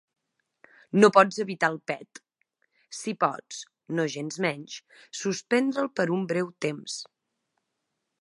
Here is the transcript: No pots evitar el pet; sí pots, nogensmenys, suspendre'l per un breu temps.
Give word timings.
No 1.01 1.09
pots 1.17 1.35
evitar 1.43 1.67
el 1.73 1.75
pet; 1.91 2.21
sí 2.99 3.13
pots, 3.23 3.59
nogensmenys, 3.99 4.79
suspendre'l 5.21 5.91
per 6.01 6.07
un 6.17 6.25
breu 6.33 6.51
temps. 6.67 6.97